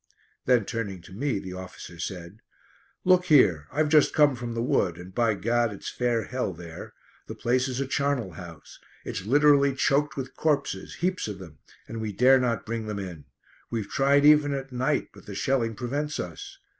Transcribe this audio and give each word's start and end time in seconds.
Then 0.45 0.65
turning 0.65 1.03
to 1.03 1.13
me 1.13 1.37
the 1.37 1.53
officer 1.53 1.99
said: 1.99 2.39
"Look 3.05 3.25
here, 3.25 3.67
I've 3.71 3.87
just 3.89 4.15
come 4.15 4.35
from 4.35 4.55
the 4.55 4.63
Wood, 4.63 4.97
and, 4.97 5.13
by 5.13 5.35
gad, 5.35 5.71
it's 5.71 5.91
fair 5.91 6.23
hell 6.23 6.53
there! 6.53 6.93
The 7.27 7.35
place 7.35 7.67
is 7.67 7.79
a 7.79 7.85
charnel 7.85 8.31
house. 8.31 8.79
It's 9.05 9.25
literally 9.27 9.75
choked 9.75 10.17
with 10.17 10.35
corpses; 10.35 10.95
heaps 11.05 11.27
of 11.27 11.37
them; 11.37 11.59
and 11.87 12.01
we 12.01 12.13
dare 12.13 12.39
not 12.39 12.65
bring 12.65 12.87
them 12.87 12.97
in. 12.97 13.25
We've 13.69 13.87
tried 13.91 14.25
even 14.25 14.55
at 14.55 14.71
night, 14.71 15.09
but 15.13 15.27
the 15.27 15.35
shelling 15.35 15.75
prevents 15.75 16.19
us. 16.19 16.57